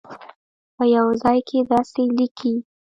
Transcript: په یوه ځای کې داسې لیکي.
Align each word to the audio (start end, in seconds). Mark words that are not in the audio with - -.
په 0.75 0.83
یوه 0.95 1.13
ځای 1.23 1.39
کې 1.47 1.59
داسې 1.71 2.01
لیکي. 2.17 2.53